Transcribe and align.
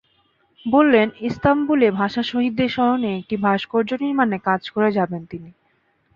বললেন, 0.65 1.07
ইস্তাম্বুলে 1.21 1.87
ভাষা 1.91 2.21
শহীদদের 2.23 2.69
স্মরণে 2.69 3.11
একটি 3.17 3.35
ভাস্কর্য 3.37 3.89
নির্মাণে 4.03 4.37
কাজ 4.47 4.61
করে 4.69 4.89
যাবেন 4.91 5.21
তিনি। 5.25 5.49